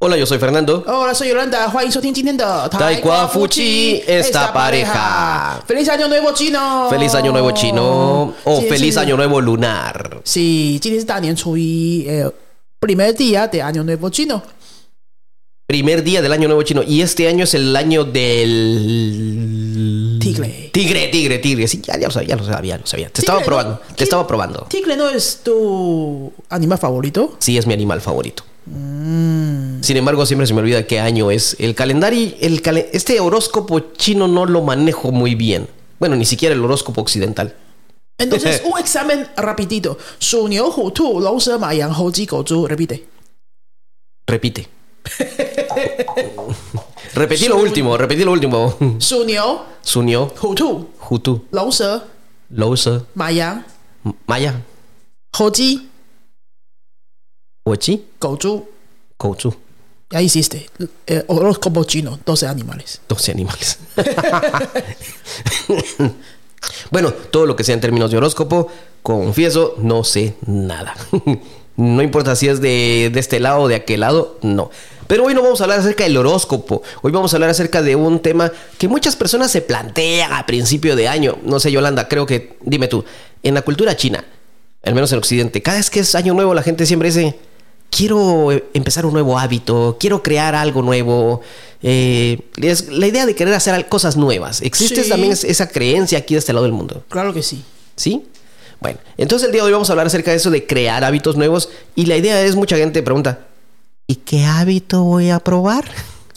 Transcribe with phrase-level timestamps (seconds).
[0.00, 0.84] Hola, yo soy Fernando.
[0.86, 1.68] Hola, soy Yolanda.
[1.70, 2.14] Juan Sotin
[2.70, 5.60] Taikwa Fuchi, esta pareja.
[5.66, 6.86] ¡Feliz Año Nuevo Chino!
[6.88, 8.34] ¡Feliz Año Nuevo Chino!
[8.44, 8.96] ¡Oh, sí, feliz.
[8.96, 10.20] Año Nuevo Lunar!
[10.24, 12.32] Sí, Chile está el
[12.78, 14.42] primer día de Año Nuevo Chino.
[15.66, 16.82] Primer día del Año Nuevo Chino.
[16.82, 19.28] Y este año es el año del.
[20.18, 20.70] Tigre.
[20.72, 21.68] Tigre, tigre, tigre.
[21.68, 23.10] Sí, ya, lo sabía, ya lo sabía, lo sabía.
[23.10, 24.66] Te estaba probando, te estaba probando.
[24.68, 27.36] ¿Tigre no es tu animal favorito?
[27.38, 28.44] Sí, es mi animal favorito.
[28.66, 29.82] Mm.
[29.82, 31.56] Sin embargo, siempre se me olvida qué año es.
[31.58, 32.62] El calendario, el
[32.92, 35.68] este horóscopo chino no lo manejo muy bien.
[35.98, 37.54] Bueno, ni siquiera el horóscopo occidental.
[38.18, 39.98] Entonces, un examen rapidito.
[42.68, 43.06] Repite.
[44.26, 44.68] Repite.
[47.14, 48.76] repetí lo último, repetí lo último.
[48.98, 51.44] Su niu, Su niu, Hutu, Hutu,
[53.14, 53.64] Maya,
[54.26, 54.62] Maya,
[55.38, 55.88] Hoji,
[57.64, 58.68] Hoji, Goju,
[59.18, 59.54] Goju.
[60.10, 60.70] Ya hiciste.
[61.06, 63.00] Eh, horóscopo chino, 12 animales.
[63.08, 63.78] 12 animales.
[66.90, 68.68] bueno, todo lo que sea en términos de horóscopo,
[69.02, 70.94] confieso, no sé nada.
[71.76, 74.70] no importa si es de, de este lado o de aquel lado, no.
[75.08, 76.82] Pero hoy no vamos a hablar acerca del horóscopo.
[77.02, 80.94] Hoy vamos a hablar acerca de un tema que muchas personas se plantean a principio
[80.94, 81.38] de año.
[81.44, 83.04] No sé, Yolanda, creo que, dime tú,
[83.42, 84.24] en la cultura china,
[84.84, 87.38] al menos en Occidente, cada vez que es año nuevo la gente siempre dice,
[87.90, 91.40] quiero eh, empezar un nuevo hábito, quiero crear algo nuevo.
[91.82, 94.60] Eh, es la idea de querer hacer cosas nuevas.
[94.62, 95.08] Existe Sí.
[95.08, 97.02] también es- esa creencia aquí de este lado del mundo.
[97.08, 97.64] Claro que sí.
[97.96, 98.24] ¿Sí?
[98.80, 101.36] Bueno, entonces el día de hoy vamos a hablar acerca de eso de crear hábitos
[101.36, 101.70] nuevos.
[101.96, 103.47] Y la idea es, mucha gente pregunta,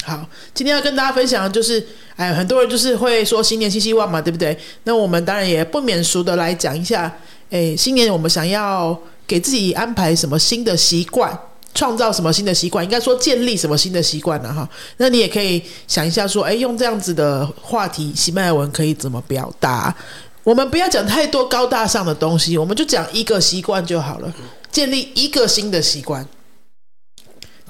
[0.04, 1.82] 好，今天要跟大家分享的就是，
[2.18, 4.58] 哎，很多人就是会说新年新希望嘛，对不对？
[4.84, 7.10] 那我们当然也不免俗的来讲一下，
[7.50, 11.32] 哎，新年我们想要给自己安排什么新的习惯，
[11.74, 14.54] 创造什么新的习惯，应该说建立什么新的习惯呢？
[14.54, 14.68] 哈，
[14.98, 19.96] 那你也可以想一下说，哎，用这样子的话题，西班牙文可以怎么表达？
[20.44, 24.34] 我们不要讲太多高大上的东西，我们就讲一个习惯就好了，
[24.70, 26.28] 建立一个新的习惯。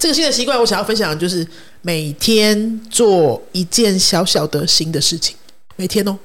[0.01, 1.47] 这个新的习惯，我想要分享的就是
[1.83, 5.35] 每天做一件小小的新的事情，
[5.77, 6.19] 每天哦。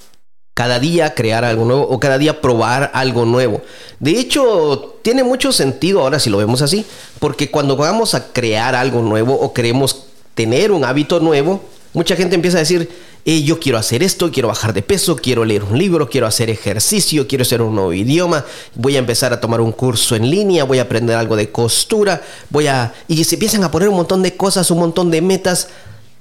[0.54, 3.62] Cada día crear algo nuevo o cada día probar algo nuevo.
[4.00, 6.86] De hecho, tiene mucho sentido ahora si lo vemos así,
[7.20, 9.96] porque cuando vamos a crear algo nuevo o queremos
[10.36, 11.62] tener un hábito nuevo,
[11.97, 12.91] mucha gente empieza a decir,
[13.25, 16.51] eh, yo quiero hacer esto, quiero bajar de peso, quiero leer un libro, quiero hacer
[16.51, 20.65] ejercicio, quiero hacer un nuevo idioma, voy a empezar a tomar un curso en línea,
[20.65, 22.93] voy a aprender algo de costura, voy a...
[23.09, 25.69] Y se empiezan a poner un montón de cosas, un montón de metas,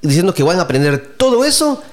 [0.01, 1.83] diciendo que van a aprender todo eso.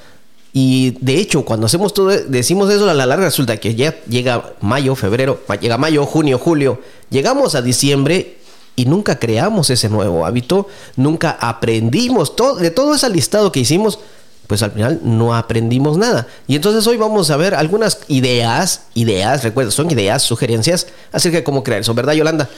[0.52, 4.52] Y de hecho, cuando hacemos todo, decimos eso, a la larga resulta que ya llega
[4.60, 8.36] mayo, febrero, llega mayo, junio, julio, llegamos a diciembre
[8.76, 13.98] y nunca creamos ese nuevo hábito, nunca aprendimos todo, de todo ese listado que hicimos,
[14.46, 16.26] pues al final no aprendimos nada.
[16.46, 21.44] Y entonces hoy vamos a ver algunas ideas, ideas, recuerda, son ideas, sugerencias acerca de
[21.44, 22.48] cómo crear eso, ¿verdad, Yolanda?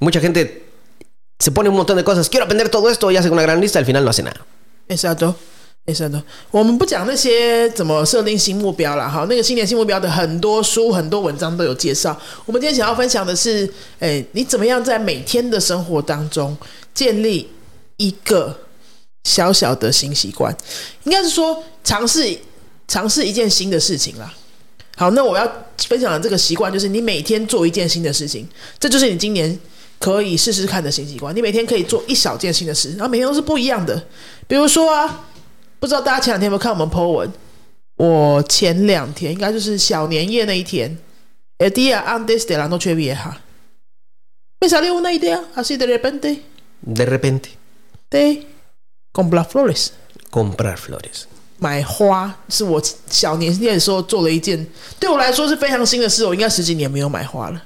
[0.00, 0.66] Mucha gente
[1.38, 3.78] se pone un montón de cosas, quiero aprender todo esto y hace una gran lista,
[3.78, 4.44] al final no hace nada.
[4.88, 5.36] Exacto,
[5.86, 6.22] 没事的。
[6.50, 12.18] 我们不讲那些怎么设定新目标了，哈，那个新年新目标的很多书、很多文章都有介绍。
[12.46, 16.56] 我们今天想要分享的是，诶，你怎么样在每天的生活当中
[16.94, 17.50] 建立
[17.98, 18.58] 一个
[19.24, 20.56] 小小的新习惯？
[21.04, 22.38] 应该是说尝试
[22.88, 24.32] 尝试一件新的事情啦。
[24.96, 25.46] 好，那我要
[25.86, 29.58] 分享的这个习惯就是你每天做一件新的事情，这就是你今年
[29.98, 31.36] 可以试试看的新习惯。
[31.36, 34.02] 你每天可以做一小件新的事，然后每天都是不一样的。
[34.46, 35.26] 比如说啊，
[35.83, 37.31] 不知道大家前两天有没有看我们 po 文？
[37.97, 40.97] 我前两天应该就是小年夜那一天，
[41.57, 46.41] el día antes de la noche vieja。Me salió una idea así de repente
[46.81, 47.49] De repente,
[48.09, 48.45] de
[49.13, 49.91] comprar flores。
[50.31, 51.25] comprar flores.
[51.57, 54.65] 买花是我小年夜的时候做了一件
[54.97, 57.61] 对我来说是非常新的事，我应该十几年没有买花了。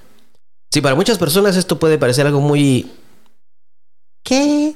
[0.71, 2.87] Sí, para muchas personas esto puede parecer algo muy...
[4.23, 4.75] ¿Qué?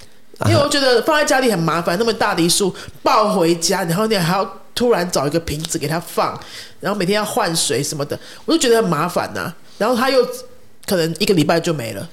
[0.47, 2.73] 因为我，觉得放在家里很麻烦，那么大的一束
[3.03, 6.39] 抱回家，然后你还要突然找一个瓶子给它放，
[6.79, 10.25] 然后每天要换水什么的，我就觉得很麻烦呐、然后他又
[10.85, 12.09] 可能一个礼拜就没了。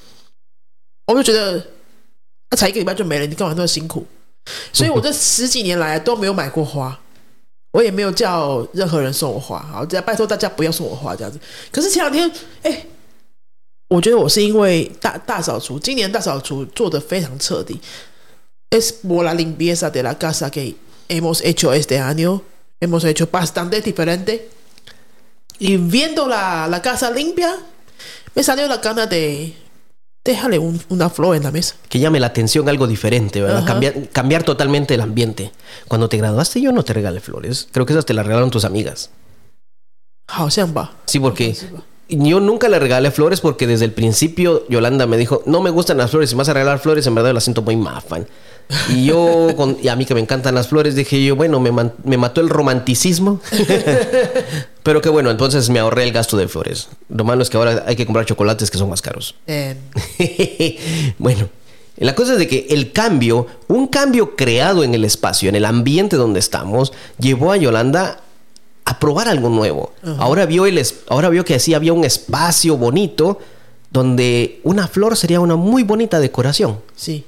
[1.06, 1.64] 我就觉得，
[2.50, 4.06] 那才一个礼拜就没了，你干嘛那么辛苦？
[4.72, 6.98] 所以我这十几年来都没有买过花，
[7.72, 9.58] 我也没有叫任何人送我花。
[9.72, 11.38] 好，再拜托大家不要送我花这样子。
[11.70, 12.30] 可是前两天，
[12.62, 12.86] 哎，
[13.88, 17.80] 我觉得我是因为大大扫除，今年大扫除做的非常彻底。
[18.70, 20.76] es por la limpieza de la casa que
[21.08, 22.42] hemos hecho este año.
[22.80, 24.48] Hemos hecho bastante diferente.
[25.58, 27.56] Y viendo la, la casa limpia,
[28.34, 29.54] me salió la gana de
[30.28, 31.74] déjale una flor en la mesa.
[31.88, 33.64] Que llame la atención algo diferente, ¿verdad?
[33.64, 35.52] Cambiar, cambiar, totalmente el ambiente.
[35.88, 37.68] Cuando te graduaste yo no te regalé flores.
[37.72, 39.10] Creo que esas te las regalaron tus amigas.
[40.28, 40.46] Ah,
[41.06, 41.56] sí, porque
[42.10, 45.96] yo nunca le regalé flores porque desde el principio Yolanda me dijo, no me gustan
[45.96, 48.26] las flores, si me vas a regalar flores, en verdad yo las siento muy mafan.
[48.90, 51.72] Y yo, con- y a mí que me encantan las flores, dije yo, bueno, me,
[51.72, 53.40] man- me mató el romanticismo.
[54.82, 56.88] Pero que bueno, entonces me ahorré el gasto de flores.
[57.08, 59.34] Lo malo es que ahora hay que comprar chocolates que son más caros.
[59.46, 59.76] 嗯，
[61.18, 61.48] bueno,
[61.96, 65.64] la cosa es de que el cambio, un cambio creado en el espacio, en el
[65.64, 68.20] ambiente donde estamos, llevó a Yolanda
[68.84, 69.92] a probar algo nuevo.
[70.18, 73.38] Ahora vio el es- ahora vio que así había un espacio bonito
[73.90, 76.78] donde una flor sería una muy bonita decoración.
[76.96, 77.22] 是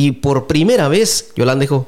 [0.00, 1.86] y por primera vez, Yolanda dijo,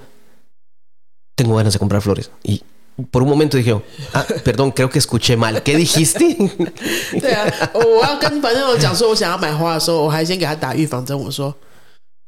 [1.35, 2.31] tengo ganas de comprar flores.
[2.43, 2.63] Y
[3.11, 3.83] por un momento dije,
[4.13, 5.63] ah, perdón, creo que escuché mal.
[5.63, 6.37] ¿Qué dijiste?
[7.25, 7.71] Ah, ah,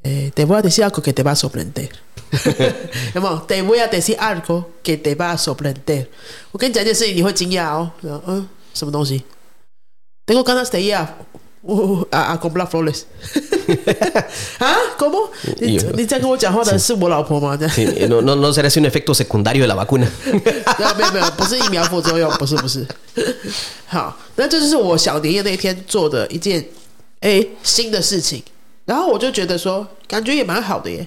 [0.03, 1.91] eh, te voy a decir algo que te va a sorprender.
[3.47, 6.11] te voy a decir algo que te va a sorprender.
[10.25, 11.15] Tengo ganas de ir a
[11.67, 13.03] uh, a a comprar flores
[14.59, 15.29] 啊？¿Cómo？
[15.61, 17.57] 你有你在跟我讲话的是我老婆吗？
[17.57, 17.67] 这
[18.07, 20.07] no, no, no será así un efecto secundario de la vacuna.
[20.25, 22.87] 没有没有，不是疫苗副作用，不是不是。
[23.87, 26.65] 好，那这就是我小年夜那一天做的一件
[27.21, 28.43] 哎新的事情，
[28.85, 31.07] 然后我就觉得说，感觉也蛮好的耶。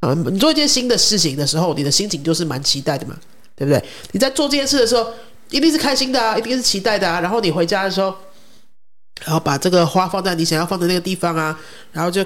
[0.00, 3.16] 啊，你做一件新的事情的时候，你的心情就是蛮期待的嘛，
[3.56, 3.82] 对不对？
[4.12, 5.06] 你在做这件事的时候，
[5.50, 7.20] 一定是开心的啊，一定是期待的啊。
[7.20, 8.14] 然后你回家的时候，
[9.24, 11.58] 然后把这个花放在你想要放的那个地方啊，
[11.92, 12.22] 然后就，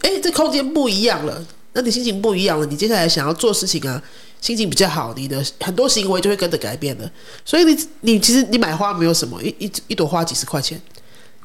[0.00, 4.02] 哎，这空间不一样了，那你心情不一样了，你接下来想要做事情啊，
[4.40, 7.10] 心情比较好，你的很多行为就会跟着改变了。
[7.44, 10.80] 所以你你其实你买花没有什么，一一一朵花几十块钱，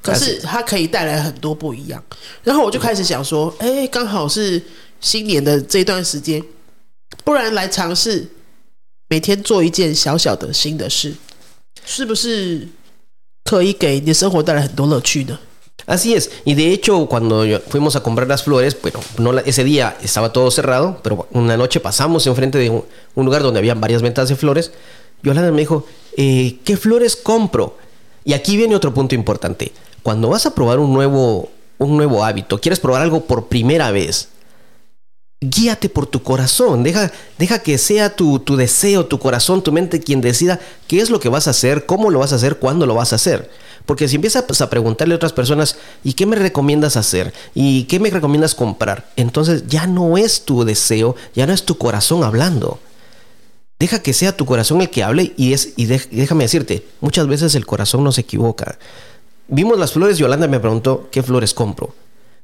[0.01, 2.01] 可是它可以带来很多不一样。
[2.44, 4.61] 然后我就开始想说，哎，刚好是
[5.01, 6.41] 新年的这段时间，
[7.25, 8.25] 不然来尝试
[9.09, 11.13] 每天做一件小小的新的事，
[11.85, 12.67] 是不是
[13.44, 15.38] 可以给你的生活带来很多乐趣呢？
[15.87, 16.28] Así es.
[16.44, 19.96] Y de hecho, cuando yo- fuimos a comprar las flores, bueno, no la- ese día
[20.02, 22.84] estaba todo cerrado, pero una noche pasamos enfrente de un,
[23.14, 24.70] un lugar donde había varias ventas de flores.
[25.22, 27.78] Yolanda me dijo, eh, ¿qué flores compro?
[28.25, 29.72] Y aquí viene otro punto importante.
[30.02, 34.28] Cuando vas a probar un nuevo, un nuevo hábito, quieres probar algo por primera vez,
[35.50, 40.00] guíate por tu corazón, deja, deja que sea tu, tu deseo, tu corazón, tu mente
[40.00, 42.86] quien decida qué es lo que vas a hacer, cómo lo vas a hacer, cuándo
[42.86, 43.50] lo vas a hacer.
[43.86, 47.34] Porque si empiezas a preguntarle a otras personas, ¿y qué me recomiendas hacer?
[47.54, 49.10] ¿Y qué me recomiendas comprar?
[49.18, 52.80] Entonces ya no es tu deseo, ya no es tu corazón hablando.
[53.80, 57.56] Deja que sea tu corazón el que hable y, es, y déjame decirte, muchas veces
[57.56, 58.78] el corazón no se equivoca.
[59.50, 61.94] Vimos las flores y Yolanda me preguntó, ¿qué flores compro?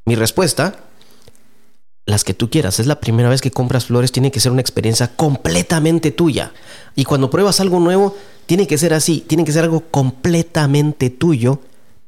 [0.04, 0.89] Mi respuesta,
[2.10, 2.80] las que tú quieras.
[2.80, 6.52] Es la primera vez que compras flores, tiene que ser una experiencia completamente tuya.
[6.96, 11.60] Y cuando pruebas algo nuevo, tiene que ser así, tiene que ser algo completamente tuyo,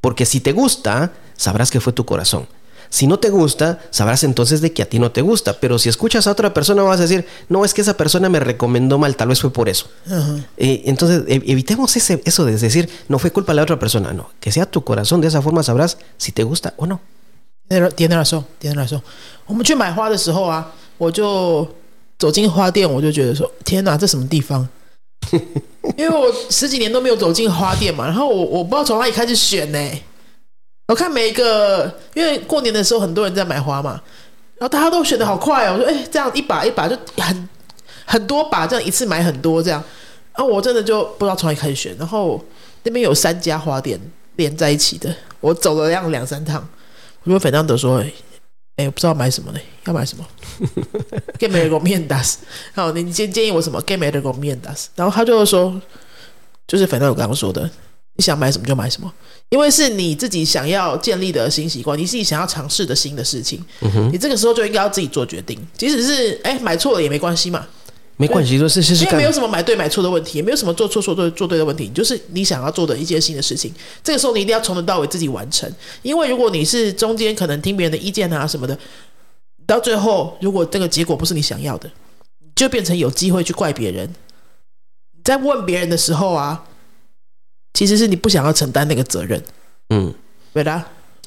[0.01, 2.47] porque si te gusta, sabrás que fue tu corazón.
[2.89, 5.61] Si no te gusta, sabrás entonces de que a ti no te gusta.
[5.61, 8.41] Pero si escuchas a otra persona, vas a decir, no, es que esa persona me
[8.41, 9.87] recomendó mal, tal vez fue por eso.
[10.57, 14.11] Eh, entonces, e- evitemos ese, eso de decir, no fue culpa de la otra persona.
[14.11, 16.99] No, que sea tu corazón, de esa forma sabrás si te gusta o no.
[17.91, 19.01] 点点说，点点说，
[19.45, 21.67] 我们去买花的时候啊，我就
[22.17, 24.67] 走进花店，我就觉得说，天哪，这什么地方？
[25.97, 29.91] 因为我十几年都没有走进花店嘛，然后我我不知道从哪里开始选呢、
[30.87, 34.01] 我看每一个，因为过年的时候很多人在买花嘛，
[34.57, 37.49] 然后大家都选的好快哦，我说哎，这样一把一把就很
[38.05, 39.81] 很多把，这样一次买很多这样，
[40.35, 42.43] 然后，我真的就不知道从哪里开始选，然后
[42.83, 43.99] 那边有三家花店
[44.35, 46.67] 连在一起的，我走了样两三趟。
[47.23, 48.11] 我就问粉当德说：“哎、
[48.77, 49.59] 哎我不知道买什么呢？
[49.85, 50.25] 要买什么？
[51.39, 52.39] Get me a m i e n d a s
[52.73, 55.79] 好，你建建议我什么？Get me a m i e n d a s 然后他就说，
[56.67, 57.69] 就是粉当我刚刚说的，
[58.15, 59.11] 你想买什么就买什么，
[59.49, 63.63] 因为是你自己想要建立的新习惯，你自己想要尝试的新的事情，
[64.11, 67.67] 你这个时候就应该要自己做决定，即使是哎、买错了也没关系嘛。
[68.21, 69.31] 没关系，就是试试看因为没有。
[69.31, 73.73] 什么买对买错的问题，也没有什么做错做对做对的问题，就是你想要做的一件新的事情。
[74.03, 75.67] 这个时候你一定要从头到尾自己完成，
[76.03, 78.77] 因为如果你是中间可能听别人的意见啊什么的，
[79.65, 81.89] 到最后如果这个结果不是你想要的，
[82.39, 84.07] 你就变成有机会去怪别人。
[85.13, 86.65] 你在问别人的时候啊，
[87.73, 89.43] 其实是你不想要承担那个责任。
[89.89, 90.13] Mm.
[90.53, 90.83] ¿verdad?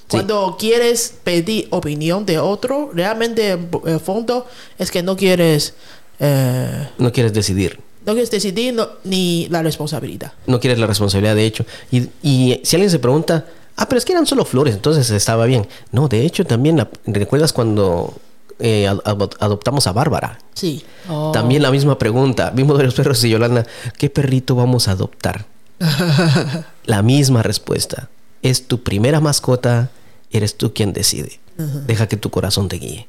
[0.06, 4.46] Cuando quieres pedir opinión de otro, realmente en el fondo
[4.78, 5.72] es que no quieres,
[6.20, 7.78] eh, No quieres decidir.
[8.06, 10.32] no quieres decidir no- ni la responsabilidad.
[10.46, 11.64] No quieres la responsabilidad, de hecho.
[11.90, 15.46] Y, y si alguien se pregunta, ah, pero es que eran solo flores, entonces estaba
[15.46, 15.66] bien.
[15.92, 18.14] No, de hecho también, la- ¿recuerdas cuando
[18.60, 20.38] eh, ad- ad- adoptamos a Bárbara?
[20.54, 20.84] Sí.
[21.08, 21.32] Oh.
[21.32, 22.50] También la misma pregunta.
[22.50, 23.66] Vimos de los perros y Yolanda,
[23.98, 25.46] ¿qué perrito vamos a adoptar?
[26.84, 28.08] la misma respuesta.
[28.42, 29.90] Es tu primera mascota,
[30.30, 31.40] eres tú quien decide.
[31.86, 33.06] Deja que tu corazón te guíe.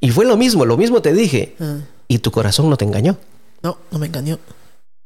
[0.00, 1.54] Y fue lo mismo, lo mismo te dije.
[1.58, 1.76] Mm.
[2.08, 3.18] Y tu corazón no te engañó.
[3.62, 4.38] No, no me engañó.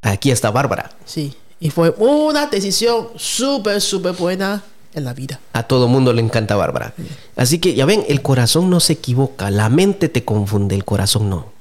[0.01, 0.91] Aquí está Bárbara.
[1.05, 1.35] Sí.
[1.61, 4.63] Y fue una decisión súper, súper buena
[4.95, 5.41] en la vida.
[5.53, 6.95] A todo mundo le encanta Bárbara.
[7.37, 11.31] Así que ya ven, el corazón no se equivoca, la mente te confunde, el corazón
[11.31, 11.53] no.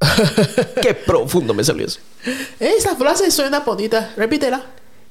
[0.82, 2.00] Qué profundo me salió eso.
[2.60, 4.12] Esa frase suena bonita.
[4.16, 4.64] Repítela.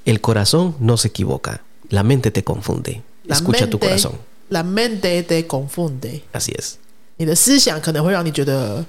[0.05, 3.01] El corazón no se equivoca, la mente te confunde.
[3.24, 4.13] La Escucha tu corazón.
[4.50, 6.24] La mente te confunde.
[6.33, 6.79] Así es.
[7.23, 8.85] 你的思想可能会让你觉得，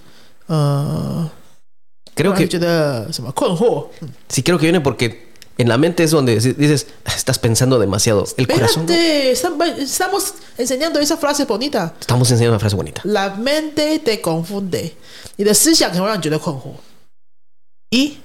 [0.48, 1.30] 呃，
[2.16, 3.88] Creo 让你 que 觉得什么困惑。
[4.30, 8.25] sí creo que viene porque en la mente es donde dices, "Ah, estás pensando demasiado.
[8.38, 8.94] El corazón no.
[8.94, 11.94] Espérate, estamos estamos enseñando esa frase bonita.
[12.00, 13.01] Estamos enseñando una frase bonita.
[13.04, 14.94] La mente te confunde，
[15.38, 16.75] 你的思想可能会让你觉得困惑。
[17.92, 18.18] 一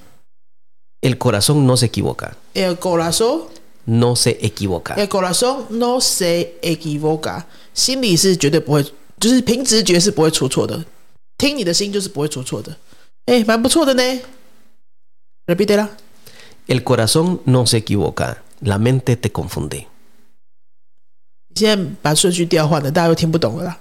[1.02, 3.42] El corazón no se equivoca, el corazón
[3.86, 4.94] no se equivoca.
[4.94, 8.84] el corazón no se equivoca，心里是绝对不会，
[9.19, 10.85] 就是凭直觉是不会出错的，
[11.37, 12.75] 听你的心就是不会出错的。
[13.25, 14.21] 哎，蛮不错的呢。
[15.45, 15.89] Repite 啦
[16.67, 19.85] ，El corazón no se equivoca, la mente te confunde.
[21.55, 23.79] 现在把顺序调换了，大家都听不懂了啦。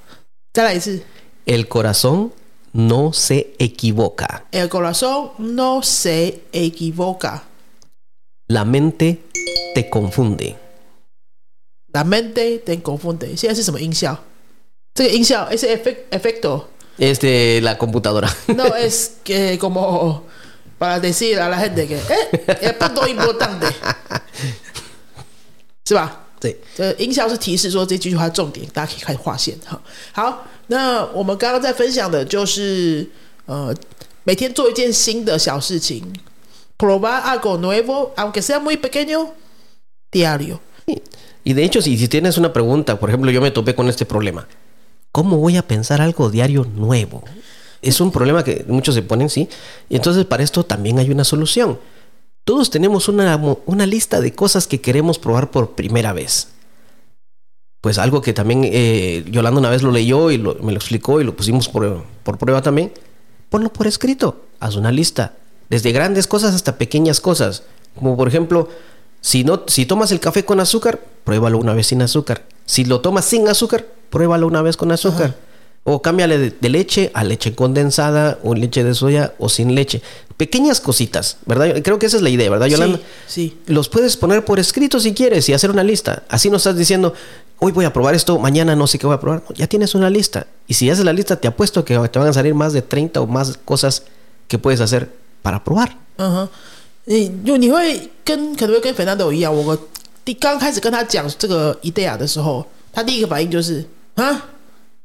[0.52, 1.00] 再来一次
[1.47, 2.30] El corazón
[2.73, 7.42] no se equivoca,，el corazón no se equivoca。
[8.49, 9.18] la mente
[9.75, 10.57] te confunde.
[11.92, 13.37] La mente te confunde。
[13.37, 14.18] 现在是什么音效？
[14.98, 16.65] 这个音效 es efect efecto。
[16.98, 18.29] Es de la computadora.
[18.55, 20.24] No es que como
[20.77, 23.74] para decir a la gente que eh es punto importante，
[25.83, 26.19] 是吧？
[26.39, 29.81] 对，这音效是提示说这句话重点，大家可以开始划线哈。
[30.12, 33.10] 好，那我们刚刚在分享的就是
[33.45, 33.74] 呃，
[34.24, 36.03] 每天做一件新的小事情，
[36.77, 39.29] probar algo nuevo, aunque sea muy pequeño,
[40.12, 40.60] diario。
[41.43, 44.05] Y de hecho, si, si tienes una pregunta, por ejemplo, yo me topé con este
[44.05, 44.45] problema.
[45.18, 47.25] ¿Cómo voy a pensar algo diario nuevo?
[47.82, 49.48] Es un problema que muchos se ponen, sí.
[49.88, 51.80] Y entonces para esto también hay una solución.
[52.44, 56.50] Todos tenemos una, una lista de cosas que queremos probar por primera vez.
[57.80, 61.25] Pues algo que también eh, Yolanda una vez lo leyó y me lo explicó y
[61.25, 62.92] lo pusimos por, por prueba también.
[63.50, 64.44] Ponlo por escrito.
[64.60, 65.34] Haz una lista.
[65.68, 67.64] Desde grandes cosas hasta pequeñas cosas.
[67.96, 68.68] Como por ejemplo,
[69.20, 72.44] si, no, si tomas el café con azúcar, pruébalo una vez sin azúcar.
[72.67, 75.36] Si lo tomas sin azúcar, pruébalo una vez con azúcar.
[75.86, 80.01] O cámbiale de, de leche a leche condensada o leche de soya o sin leche.
[80.38, 81.81] Pequeñas cositas, ¿verdad?
[81.83, 83.00] Creo que esa es la idea, ¿verdad, Yolanda?
[83.27, 83.57] Sí, sí.
[83.67, 86.24] Los puedes poner por escrito si quieres y hacer una lista.
[86.29, 87.13] Así no estás diciendo,
[87.60, 89.43] hoy voy a probar esto, mañana no sé qué voy a probar.
[89.48, 90.48] No, ya tienes una lista.
[90.67, 93.19] Y si haces la lista, te apuesto que te van a salir más de 30
[93.19, 94.03] o más cosas
[94.48, 95.98] que puedes hacer para probar.
[96.15, 96.50] 嗯哼，
[97.05, 99.77] 你就你会跟可能会跟 Fernando 一样，我
[100.28, 103.82] 第刚开始跟他讲这个 idea 的时候，他第一个反应就是
[104.16, 104.50] 啊，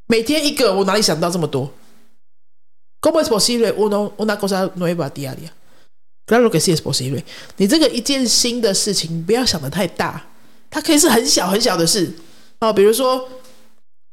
[0.07, 1.71] 每天一个，我哪里想到这么多
[2.99, 5.51] ？Como es posible uno una cosa nueva diaria?
[6.27, 7.23] Claro que sí es posible。
[7.55, 10.25] 你这个一件新的事情，不要想的太大，
[10.69, 12.11] 它可以是很小很小的事
[12.59, 13.25] 哦，比如说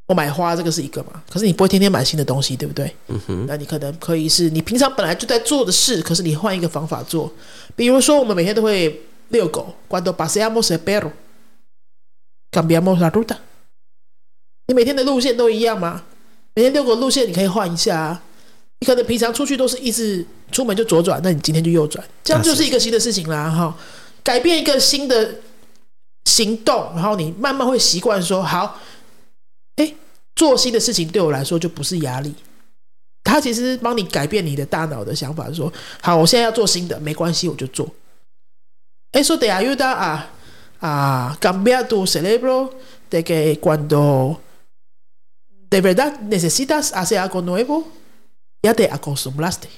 [0.07, 2.95] 我买花，这个是一个嘛，可是你不会天天买新的东西，对不对？
[3.09, 7.33] 嗯哼那你可能可以是你平常本来就在做的事，可是你换一个方法做。
[7.75, 11.11] 比如说，我们每天都会遛狗，cuando paseamos el perro,
[12.53, 13.39] cambiamos la ruta。
[14.67, 16.05] 你每天的路线都一样吗？
[16.55, 18.23] 每天遛狗路线你可以换一下啊。
[18.81, 23.77] 你可能平常出去都是一直出门就左转，那你今天就右转，这样就是一个新的事情啦，哈。
[24.23, 25.37] 改变一个新的
[26.25, 28.79] 行动，然后你慢慢会习惯说好，
[29.77, 29.95] 哎，
[30.35, 32.35] 做新的事情对我来说就不是压力。
[33.23, 35.71] 它其实帮你改变你的大脑的想法，说
[36.01, 37.87] 好，我现在要做新的，没关系，我就做。
[39.13, 40.31] Eso te ayuda a,
[40.81, 42.79] a cambiar tu cerebro
[43.11, 44.41] de que cuando
[45.71, 47.89] de verdad necesitas hacer algo nuevo,
[48.63, 49.69] ya te acostumbraste.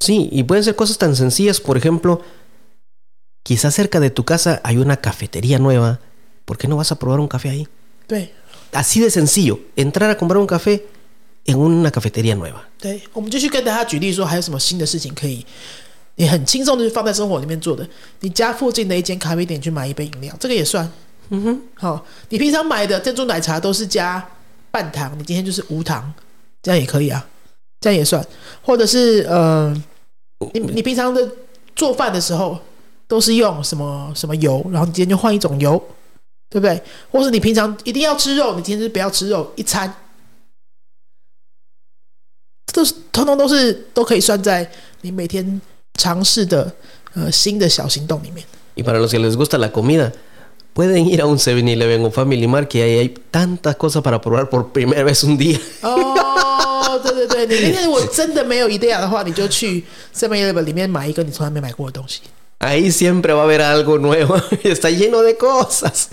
[0.00, 2.22] Sí, y pueden ser cosas tan sencillas, por ejemplo,
[3.44, 6.00] quizás cerca de tu casa hay una cafetería nueva,
[6.44, 7.68] ¿por qué no vas a probar un café ahí?
[8.08, 8.32] 对
[8.72, 10.86] Así de sencillo, entrar a comprar un café
[11.44, 12.68] en una cafetería nueva.
[12.80, 13.04] 对，
[16.16, 17.88] 你很轻松的放在生活里面做的。
[18.20, 20.90] 你家附近的一间咖啡店去买一杯饮料，这个也算。
[21.30, 24.22] 嗯哼，好、你平常买的珍珠奶茶都是加
[24.70, 26.12] 半糖，你今天就是无糖，
[26.62, 27.26] 这样也可以啊，
[27.80, 28.22] 这样也算。
[28.62, 29.74] 或者是呃，
[30.52, 31.26] 你你平常的
[31.74, 32.58] 做饭的时候
[33.08, 35.82] 都是用什么什么油，然后你今天就换一种油，
[36.50, 36.82] 对不对？
[37.10, 39.94] 或是你平常一定要吃肉，你今天就不要吃肉，一餐，
[42.66, 45.58] 这都是通通都是都可以算在你每天
[45.95, 46.71] 尝试的
[47.13, 48.45] 呃新的小行动里面。
[48.75, 50.13] Y para los que les gusta la comida,
[50.73, 54.49] pueden ir a un 7-Eleven o Family Mart que ahí hay tantas cosas para probar
[54.49, 55.59] por primera vez un día.
[55.81, 59.83] 哦， 对对对，你那天如果真的没有 idea 的话，你就去
[60.15, 62.21] Seven Eleven 里面买一个你从来没买过的东西。
[62.59, 64.35] Ahí siempre va a haber algo nuevo.
[64.63, 66.09] Está lleno de cosas.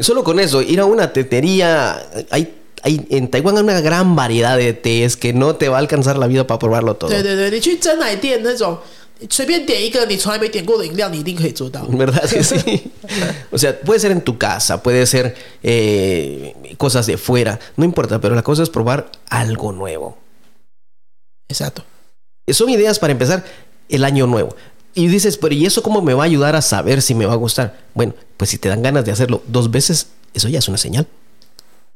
[0.00, 2.02] Solo con eso, ir a una tetería.
[2.30, 5.79] Hay, hay, en Taiwán hay una gran variedad de tés que no te va a
[5.79, 7.09] alcanzar la vida para probarlo todo.
[11.97, 12.91] ¿Verdad que sí?
[13.51, 18.21] o sea, puede ser en tu casa, puede ser eh, cosas de fuera, no importa,
[18.21, 20.17] pero la cosa es probar algo nuevo.
[21.49, 21.83] Exacto.
[22.47, 23.43] Eh, son ideas para empezar
[23.89, 24.55] el año nuevo.
[24.95, 27.33] Y dices, pero ¿y eso cómo me va a ayudar a saber si me va
[27.33, 27.77] a gustar?
[27.93, 31.07] Bueno, pues si te dan ganas de hacerlo dos veces, eso ya es una señal.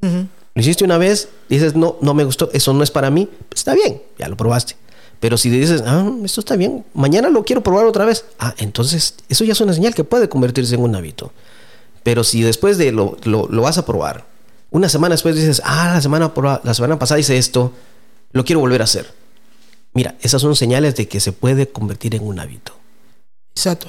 [0.01, 0.27] Uh -huh.
[0.55, 3.61] Lo hiciste una vez, dices, no, no me gustó, eso no es para mí, pues
[3.61, 4.75] está bien, ya lo probaste.
[5.19, 9.15] Pero si dices, ah, esto está bien, mañana lo quiero probar otra vez, ah, entonces
[9.29, 11.31] eso ya es una señal que puede convertirse en un hábito.
[12.03, 14.25] Pero si después de lo, lo, lo vas a probar,
[14.69, 16.31] una semana después dices, ah, la semana,
[16.63, 17.71] la semana pasada hice esto,
[18.31, 19.07] lo quiero volver a hacer.
[19.93, 22.73] Mira, esas son señales de que se puede convertir en un hábito.
[23.55, 23.87] Exacto.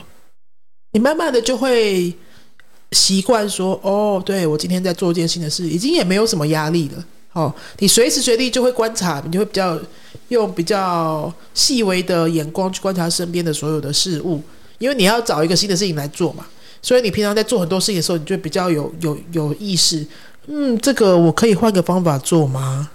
[0.93, 2.15] Mi mamá, de hecho, fue
[2.95, 7.05] 习惯说，哦，对我今天在做一件新的事，已经也没有什么压力了。
[7.33, 9.77] 哦，你随时随地就会观察，你就会比较
[10.29, 14.41] 用比较细微的眼光去观察身边的所有的事物，
[14.79, 16.47] 因为你要找一个新的事情来做嘛。
[16.81, 20.07] 所以你平常在做很多事情的时候，你就比较有有有意识。
[20.47, 22.91] 嗯，这个我可以换个方法做吗？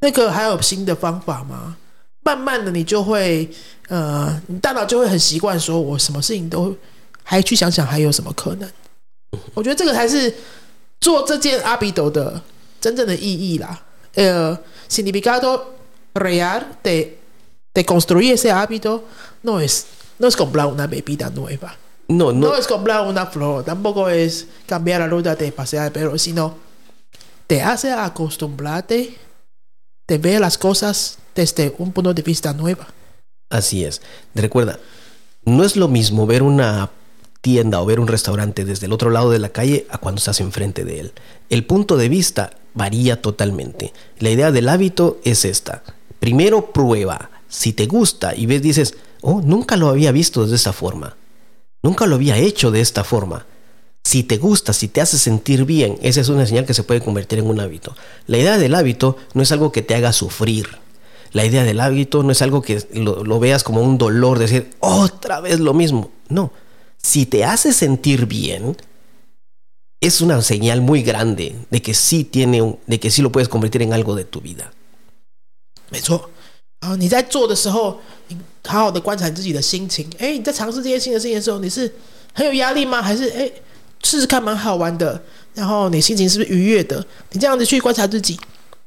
[0.00, 1.76] 那个还有新的方法吗？
[2.24, 3.48] 慢慢的，你就会
[3.88, 6.74] 呃，你大脑就会很习惯，说我什么事情都
[7.22, 8.70] 还去想想还有什么可能。
[9.53, 10.33] 我觉得这个才是
[10.99, 12.41] 做这件阿比斗的
[12.79, 13.83] 真正的意义啦。
[14.15, 14.57] 呃，
[14.89, 15.61] significado
[16.13, 17.17] real de
[17.73, 19.03] de construir ese hábito
[19.43, 19.85] no es
[20.17, 21.75] no es comprar una bebida nueva,
[22.07, 25.91] No, no, no es comprar una flor, tampoco es cambiar la ruta de pasear el
[25.91, 26.55] perro, sino
[27.45, 29.15] te hace acostumbrarte
[30.07, 32.83] de ver las cosas desde un punto de vista nuevo.
[33.49, 34.01] Así es.
[34.33, 34.79] Recuerda,
[35.45, 36.89] no es lo mismo ver una
[37.42, 40.40] tienda o ver un restaurante desde el otro lado de la calle a cuando estás
[40.40, 41.12] enfrente de él.
[41.50, 43.92] El punto de vista varía totalmente.
[44.18, 45.82] La idea del hábito es esta.
[46.20, 47.30] Primero prueba.
[47.48, 51.16] Si te gusta y ves, dices, oh, nunca lo había visto de esta forma.
[51.82, 53.44] Nunca lo había hecho de esta forma.
[54.04, 57.00] Si te gusta, si te hace sentir bien, esa es una señal que se puede
[57.00, 57.94] convertir en un hábito.
[58.26, 60.68] La idea del hábito no es algo que te haga sufrir.
[61.32, 64.70] La idea del hábito no es algo que lo, lo veas como un dolor, decir,
[64.80, 66.10] otra vez lo mismo.
[66.28, 66.52] No.
[67.02, 68.76] Si te hace sentir bien,
[70.00, 73.48] es una señal muy grande de que sí tiene un- de que sí lo puedes
[73.48, 74.72] convertir en algo de tu vida.
[75.90, 76.30] 没错。
[76.80, 80.08] 然后你在做的时候，你好好的观察你自己的心情。
[80.18, 81.92] 哎，你在尝试这些新的事情的时候，你是
[82.32, 83.02] 很有压力吗？
[83.02, 83.50] 还是哎
[84.02, 85.22] 试试看蛮好玩的？
[85.54, 87.04] 然后你心情是不是愉悦的？
[87.30, 88.38] 你这样子去观察自己，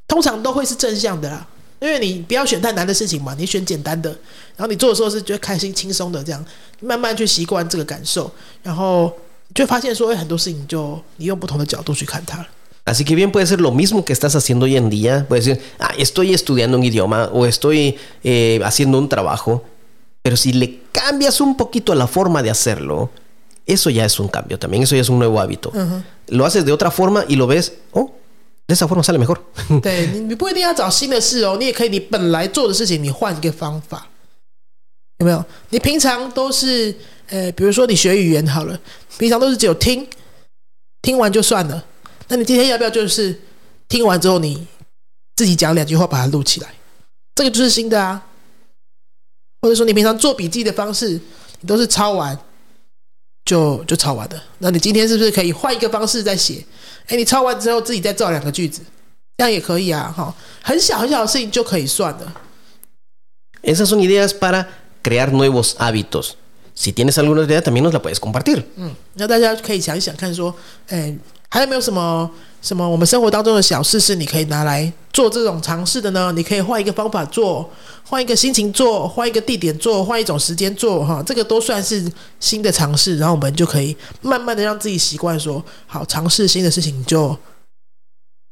[0.07, 1.47] 通常都会是正向的啦。
[1.80, 4.10] 因为你不要选太难的事情嘛，你选简单的，
[4.56, 6.44] 然后你做的时候是觉得开心、轻松的，这样
[6.80, 8.30] 慢慢去习惯这个感受，
[8.62, 9.12] 然后
[9.48, 12.46] 你就会发现说，哎，很多事情就你用不同的角度去看它了。
[12.86, 15.26] Así que bien puede ser lo mismo que estás haciendo hoy en día.
[15.28, 19.62] Puedes decir, ah, estoy estudiando un idioma o estoy eh, haciendo un trabajo.
[20.22, 23.10] Pero si le cambias un poquito la forma de hacerlo,
[23.66, 24.82] eso ya es un cambio también.
[24.82, 25.72] Eso ya es un nuevo hábito.
[26.28, 28.12] Lo haces de otra forma y lo ves, oh,
[28.67, 29.37] de esa forma sale mejor.
[29.81, 34.07] 对你，你不一定要找新的事哦，你也可以你本来做的事情，你换一个方法，
[35.19, 35.43] 有没有？
[35.69, 36.95] 你平常都是
[37.27, 38.79] 呃，比如说你学语言好了，
[39.17, 40.07] 平常都是只有听，
[41.01, 41.85] 听完就算了。
[42.27, 43.39] 那你今天要不要就是
[43.87, 44.67] 听完之后你
[45.35, 46.73] 自己讲两句话把它录起来？
[47.35, 48.25] 这个就是新的啊。
[49.61, 51.19] 或者说你平常做笔记的方式，
[51.59, 52.37] 你都是抄完
[53.45, 54.41] 就就抄完的。
[54.57, 56.65] 那你今天是不是可以换一个方式再写？
[57.07, 58.81] 哎，你抄完之后自己再造两个句子，
[59.37, 62.33] 这样也可以啊，哈，很小很小的事情就可以算了。
[63.61, 64.65] Esas son ideas para
[65.03, 66.33] crear nuevos hábitos.
[66.75, 68.63] Si tienes alguna idea, también nos la puedes compartir.
[68.75, 70.53] 嗯，那大家可以想一想看，说，
[70.89, 71.15] 哎，
[71.49, 72.29] 还有没有什么
[72.65, 76.31] 什么我们生活当中的小事是你可以拿来做这种尝试的呢？
[76.31, 77.69] 你可以换一个方法做，
[78.03, 83.19] 换一个心情做，换一个地点做，换一种时间做，哈，这个都算是新的尝试。
[83.19, 87.37] 然后我们就可以慢慢的让自己习惯说，好，尝试新的事情就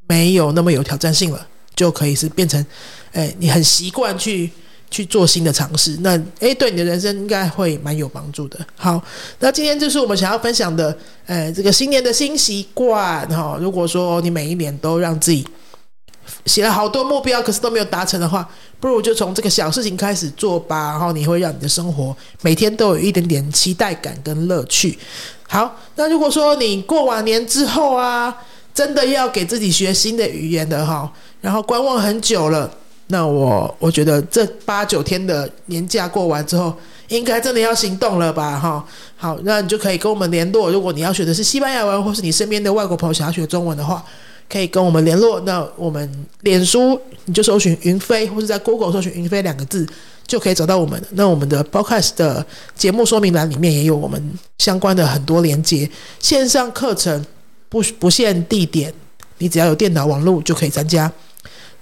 [0.08, 2.64] 没有那么有挑战性了，就可以是变成，
[3.14, 4.52] 哎，你很习惯去。
[4.94, 8.60] 去做新的尝试，那诶，对你的人生应该会蛮有帮助的。
[8.76, 9.04] 好，
[9.40, 13.58] 那今天就是我们想要分享的，呃，这个新年的新习惯哈。
[13.60, 15.44] 如果说你每一年都让自己
[16.46, 18.48] 写了好多目标，可是都没有达成的话，
[18.80, 20.92] 不如就从这个小事情开始做吧。
[20.92, 24.96] 然后你会让你的生活每天都有一点点期待感跟乐趣。
[25.48, 28.38] 好，那如果说你过完年之后啊，
[28.76, 32.72] 真的要给自己学新的语言的哈，然后观望很久了。
[33.08, 36.74] 那我我觉得这八九天的年假过完之后，
[37.10, 38.58] 应该真的要行动了吧？
[38.58, 38.84] 哈，
[39.16, 40.72] 好，那你就可以跟我们联络。
[40.72, 44.04] 如果你要学的是西班牙文，或是你身边的外国朋友想要学中文的话，
[44.50, 45.40] 可以跟我们联络。
[45.42, 49.86] 那我们脸书你就搜寻“云飞”，或是在 Google 搜寻“云飞”两个字，
[50.26, 51.00] 就可以找到我们。
[51.12, 52.44] 那我们的 Podcast 的
[52.76, 55.90] 节目说明栏里面也有我们相关的很多连接，
[56.20, 57.24] 线上课程
[57.70, 58.94] 不不限地点，
[59.40, 61.12] 你只要有电脑网络就可以参加。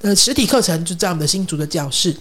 [0.01, 2.15] 呃，实体课程就在我们的新竹的教室。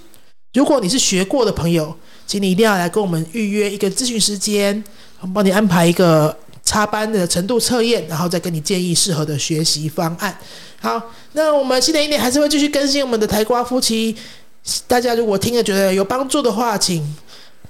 [0.52, 1.94] 如果你是学过的朋友，
[2.26, 4.82] 请你一定要来跟我们预约一个咨询时间，
[5.20, 10.36] 我们帮你安排一个插班的程度测验，然后再跟你建议适合的学习方案。
[10.80, 11.00] 好，
[11.32, 14.14] 那我们新的一年还是会继续更新我们的台瓜夫妻。
[14.86, 17.02] 大家如果听了觉得有帮助的话，请。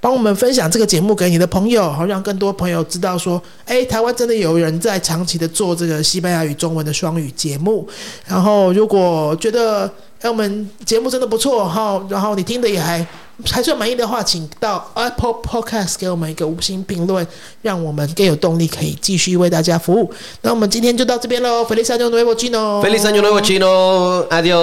[0.00, 7.86] 帮我们分享这个节目给你的朋友，好让更多朋友知道说，哎，台湾真的有人在长期的做这个西班牙语、中文的双语节目。
[8.26, 9.90] 然后，如果觉得
[10.22, 13.06] 哎我们节目真的不错哈，然后你听的也还
[13.46, 17.26] 还算满意的话，请到 Apple Podcast 给我们一个五星评论，
[17.62, 20.10] 让我们更有动力可以继续为大家服务。
[20.42, 24.60] 那我们今天就到这边喽，Feliz año nuevo chino，Feliz año nuevo chino，Adios。